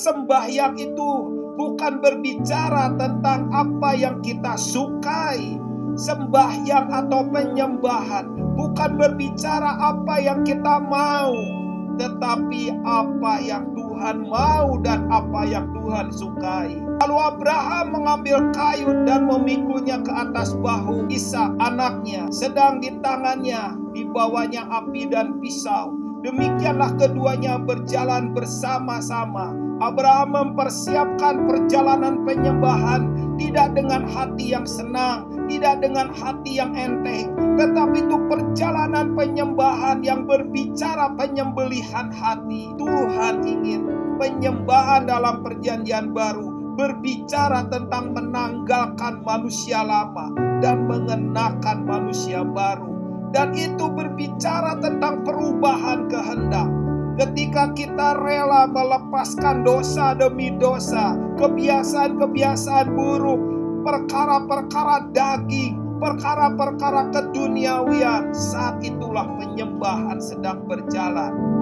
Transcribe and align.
Sembahyang 0.00 0.80
itu 0.80 1.10
bukan 1.60 2.00
berbicara 2.00 2.96
tentang 2.96 3.52
apa 3.52 3.92
yang 3.92 4.24
kita 4.24 4.56
sukai. 4.56 5.60
Sembahyang 5.92 6.88
atau 6.88 7.28
penyembahan 7.28 8.56
bukan 8.56 8.96
berbicara 8.96 9.76
apa 9.76 10.16
yang 10.24 10.40
kita 10.40 10.80
mau, 10.88 11.36
tetapi 12.00 12.80
apa 12.80 13.44
yang 13.44 13.76
Tuhan 13.76 14.24
mau 14.24 14.80
dan 14.80 15.04
apa 15.12 15.44
yang 15.44 15.68
Tuhan 15.76 16.08
sukai. 16.08 16.80
Lalu 17.04 17.16
Abraham 17.20 18.00
mengambil 18.00 18.48
kayu 18.56 19.04
dan 19.04 19.28
memikulnya 19.28 20.00
ke 20.00 20.12
atas 20.16 20.56
bahu 20.64 21.12
Ishak 21.12 21.60
anaknya, 21.60 22.24
sedang 22.32 22.80
di 22.80 22.88
tangannya 23.04 23.76
dibawanya 23.92 24.64
api 24.64 25.12
dan 25.12 25.36
pisau. 25.44 25.99
Demikianlah 26.20 27.00
keduanya 27.00 27.56
berjalan 27.56 28.36
bersama-sama. 28.36 29.56
Abraham 29.80 30.36
mempersiapkan 30.36 31.48
perjalanan 31.48 32.28
penyembahan 32.28 33.32
tidak 33.40 33.72
dengan 33.72 34.04
hati 34.04 34.52
yang 34.52 34.68
senang, 34.68 35.24
tidak 35.48 35.80
dengan 35.80 36.12
hati 36.12 36.60
yang 36.60 36.76
enteng, 36.76 37.32
tetapi 37.56 38.04
itu 38.04 38.20
perjalanan 38.28 39.16
penyembahan 39.16 40.04
yang 40.04 40.28
berbicara 40.28 41.16
penyembelihan 41.16 42.12
hati. 42.12 42.68
Tuhan 42.76 43.40
ingin 43.40 43.88
penyembahan 44.20 45.08
dalam 45.08 45.40
perjanjian 45.40 46.12
baru 46.12 46.76
berbicara 46.76 47.64
tentang 47.72 48.12
menanggalkan 48.12 49.24
manusia 49.24 49.80
lama 49.80 50.28
dan 50.60 50.84
mengenakan 50.84 51.88
manusia 51.88 52.44
baru 52.44 52.90
dan 53.30 53.54
itu 53.54 53.86
berbicara 53.90 54.78
tentang 54.82 55.22
perubahan 55.22 55.89
kehendak. 56.20 56.68
Ketika 57.16 57.72
kita 57.76 58.16
rela 58.20 58.68
melepaskan 58.68 59.64
dosa 59.64 60.16
demi 60.16 60.52
dosa, 60.56 61.16
kebiasaan-kebiasaan 61.36 62.96
buruk, 62.96 63.40
perkara-perkara 63.84 65.12
daging, 65.12 66.00
perkara-perkara 66.00 67.12
keduniawian, 67.12 68.32
saat 68.32 68.80
itulah 68.80 69.28
penyembahan 69.36 70.16
sedang 70.16 70.64
berjalan. 70.64 71.59